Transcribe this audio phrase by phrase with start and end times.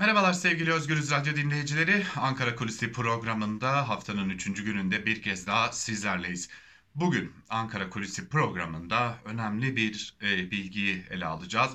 [0.00, 2.04] Merhabalar sevgili Özgürüz Radyo dinleyicileri.
[2.16, 4.44] Ankara Kulisi programında haftanın 3.
[4.44, 6.48] gününde bir kez daha sizlerleyiz.
[6.94, 11.72] Bugün Ankara Kulisi programında önemli bir e, bilgiyi ele alacağız.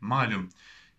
[0.00, 0.48] Malum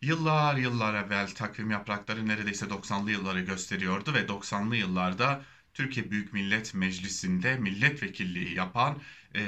[0.01, 5.41] yıllar yıllar evvel takvim yaprakları neredeyse 90'lı yılları gösteriyordu ve 90'lı yıllarda
[5.73, 8.97] Türkiye Büyük Millet Meclisi'nde milletvekilliği yapan
[9.35, 9.41] e,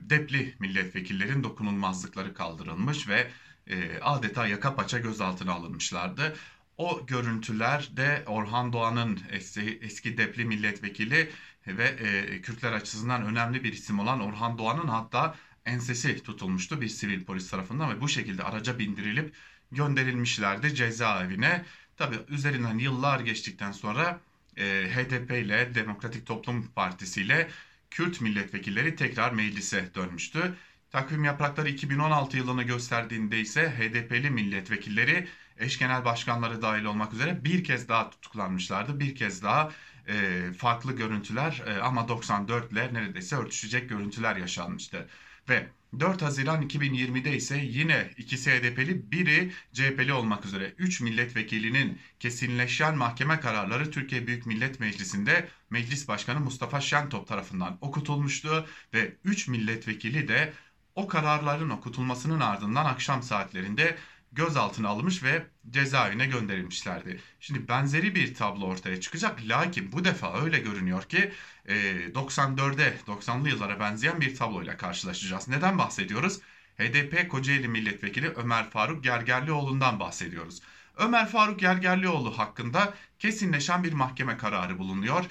[0.00, 3.30] depli milletvekillerin dokunulmazlıkları kaldırılmış ve
[3.66, 6.34] e, adeta yaka paça gözaltına alınmışlardı.
[6.76, 11.30] O görüntüler de Orhan Doğan'ın eski, eski depli milletvekili
[11.66, 15.34] ve e, Kürtler açısından önemli bir isim olan Orhan Doğan'ın hatta
[15.66, 19.34] ensesi tutulmuştu bir sivil polis tarafından ve bu şekilde araca bindirilip
[19.72, 21.64] gönderilmişlerdi cezaevine.
[21.96, 24.20] Tabi üzerinden yıllar geçtikten sonra
[24.56, 27.50] e, HDP ile Demokratik Toplum Partisi ile
[27.90, 30.54] Kürt milletvekilleri tekrar meclise dönmüştü.
[30.90, 37.64] Takvim yaprakları 2016 yılını gösterdiğinde ise HDP'li milletvekilleri eş genel başkanları dahil olmak üzere bir
[37.64, 39.00] kez daha tutuklanmışlardı.
[39.00, 39.72] Bir kez daha
[40.08, 45.08] e, farklı görüntüler e, ama 94 ile neredeyse örtüşecek görüntüler yaşanmıştı.
[45.48, 45.66] Ve
[46.00, 53.40] 4 Haziran 2020'de ise yine ikisi HDP'li biri CHP'li olmak üzere 3 milletvekilinin kesinleşen mahkeme
[53.40, 60.52] kararları Türkiye Büyük Millet Meclisi'nde Meclis Başkanı Mustafa Şentop tarafından okutulmuştu ve 3 milletvekili de
[60.94, 63.96] o kararların okutulmasının ardından akşam saatlerinde
[64.32, 67.20] gözaltına alınmış ve cezaevine gönderilmişlerdi.
[67.40, 69.40] Şimdi benzeri bir tablo ortaya çıkacak.
[69.42, 71.32] Lakin bu defa öyle görünüyor ki
[71.68, 75.48] 94'e 90'lı yıllara benzeyen bir tabloyla karşılaşacağız.
[75.48, 76.40] Neden bahsediyoruz?
[76.78, 80.60] HDP Kocaeli Milletvekili Ömer Faruk Gergerlioğlu'ndan bahsediyoruz.
[80.96, 85.24] Ömer Faruk Gergerlioğlu hakkında kesinleşen bir mahkeme kararı bulunuyor.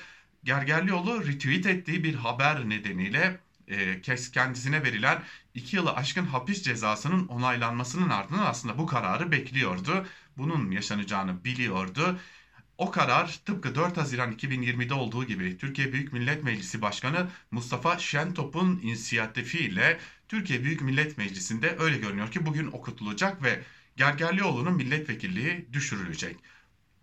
[0.44, 4.02] Gergerlioğlu retweet ettiği bir haber nedeniyle e,
[4.34, 5.24] kendisine verilen
[5.54, 10.06] 2 yılı aşkın hapis cezasının onaylanmasının ardından aslında bu kararı bekliyordu.
[10.38, 12.20] Bunun yaşanacağını biliyordu.
[12.78, 18.80] O karar tıpkı 4 Haziran 2020'de olduğu gibi Türkiye Büyük Millet Meclisi Başkanı Mustafa Şentop'un
[18.84, 23.64] inisiyatifiyle Türkiye Büyük Millet Meclisi'nde öyle görünüyor ki bugün okutulacak ve
[23.98, 26.38] Gergerlioğlu'nun milletvekilliği düşürülecek.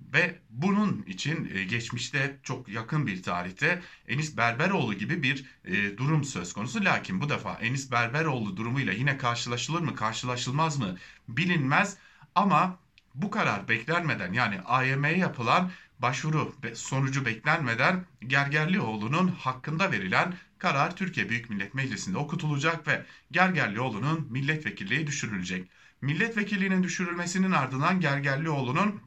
[0.00, 6.24] Ve bunun için e, geçmişte çok yakın bir tarihte Enis Berberoğlu gibi bir e, durum
[6.24, 6.84] söz konusu.
[6.84, 10.96] Lakin bu defa Enis Berberoğlu durumuyla yine karşılaşılır mı karşılaşılmaz mı
[11.28, 11.96] bilinmez.
[12.34, 12.78] Ama
[13.14, 21.50] bu karar beklenmeden yani AYM'ye yapılan başvuru sonucu beklenmeden Gergerlioğlu'nun hakkında verilen karar Türkiye Büyük
[21.50, 25.70] Millet Meclisi'nde okutulacak ve Gergerlioğlu'nun milletvekilliği düşürülecek.
[26.00, 29.00] Milletvekilliğinin düşürülmesinin ardından Gergerlioğlu'nun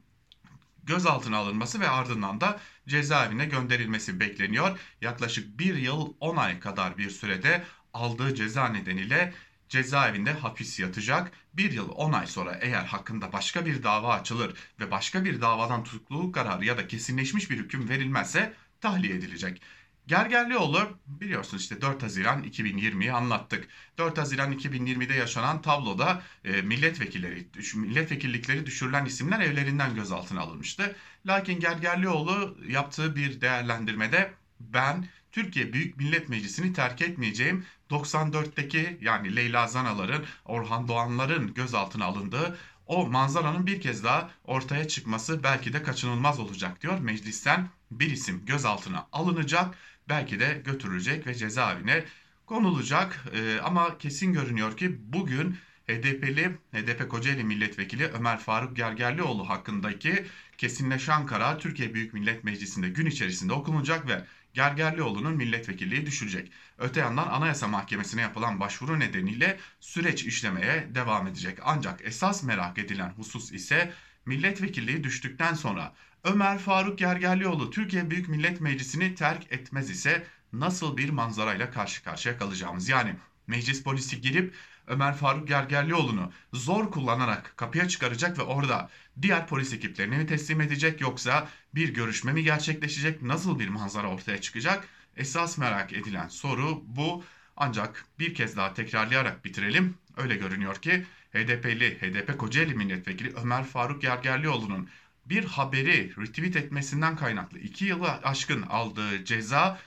[0.82, 4.78] gözaltına alınması ve ardından da cezaevine gönderilmesi bekleniyor.
[5.00, 9.34] Yaklaşık bir yıl 10 ay kadar bir sürede aldığı ceza nedeniyle
[9.68, 11.32] cezaevinde hapis yatacak.
[11.54, 15.84] Bir yıl 10 ay sonra eğer hakkında başka bir dava açılır ve başka bir davadan
[15.84, 19.62] tutukluluk kararı ya da kesinleşmiş bir hüküm verilmezse tahliye edilecek.
[20.06, 23.68] Gergerlioğlu biliyorsunuz işte 4 Haziran 2020'yi anlattık.
[23.98, 30.96] 4 Haziran 2020'de yaşanan tabloda e, milletvekilleri, milletvekillikleri düşürülen isimler evlerinden gözaltına alınmıştı.
[31.26, 37.66] Lakin Gergerlioğlu yaptığı bir değerlendirmede ben Türkiye Büyük Millet Meclisi'ni terk etmeyeceğim.
[37.90, 45.42] 94'teki yani Leyla Zanaların, Orhan Doğanların gözaltına alındığı o manzaranın bir kez daha ortaya çıkması
[45.42, 46.98] belki de kaçınılmaz olacak diyor.
[46.98, 52.04] Meclisten bir isim gözaltına alınacak belki de götürülecek ve cezaevine
[52.46, 53.24] konulacak.
[53.32, 55.56] E, ama kesin görünüyor ki bugün
[55.88, 60.26] HDP'li, HDP Kocaeli Milletvekili Ömer Faruk Gergerlioğlu hakkındaki
[60.58, 64.24] kesinleşen karar Türkiye Büyük Millet Meclisi'nde gün içerisinde okunacak ve
[64.54, 66.52] Gergerlioğlu'nun milletvekilliği düşülecek.
[66.78, 71.58] Öte yandan Anayasa Mahkemesi'ne yapılan başvuru nedeniyle süreç işlemeye devam edecek.
[71.64, 73.92] Ancak esas merak edilen husus ise
[74.26, 75.94] milletvekilliği düştükten sonra
[76.24, 82.38] Ömer Faruk Gergerlioğlu Türkiye Büyük Millet Meclisi'ni terk etmez ise nasıl bir manzarayla karşı karşıya
[82.38, 82.88] kalacağımız.
[82.88, 83.14] Yani
[83.46, 84.54] meclis polisi girip
[84.86, 88.90] Ömer Faruk Gergerlioğlu'nu zor kullanarak kapıya çıkaracak ve orada
[89.22, 93.22] diğer polis ekiplerini mi teslim edecek yoksa bir görüşme mi gerçekleşecek?
[93.22, 94.88] Nasıl bir manzara ortaya çıkacak?
[95.16, 97.24] Esas merak edilen soru bu.
[97.56, 99.94] Ancak bir kez daha tekrarlayarak bitirelim.
[100.16, 104.88] Öyle görünüyor ki HDP'li, HDP Kocaeli Milletvekili Ömer Faruk Gergerlioğlu'nun
[105.26, 109.78] bir haberi retweet etmesinden kaynaklı 2 yılı aşkın aldığı ceza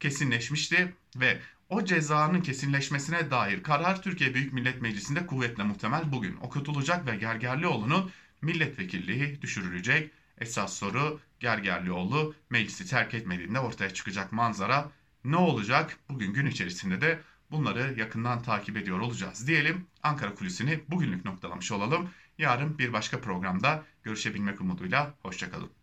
[0.00, 1.38] kesinleşmişti ve
[1.68, 8.10] o cezanın kesinleşmesine dair karar Türkiye Büyük Millet Meclisi'nde kuvvetle muhtemel bugün okutulacak ve Gergerlioğlu'nun
[8.42, 10.10] milletvekilliği düşürülecek.
[10.38, 14.90] Esas soru Gergerlioğlu meclisi terk etmediğinde ortaya çıkacak manzara
[15.24, 15.98] ne olacak?
[16.08, 17.20] Bugün gün içerisinde de
[17.50, 19.86] bunları yakından takip ediyor olacağız diyelim.
[20.02, 22.10] Ankara kulisini bugünlük noktalamış olalım.
[22.38, 25.14] Yarın bir başka programda görüşebilmek umuduyla.
[25.22, 25.75] Hoşçakalın.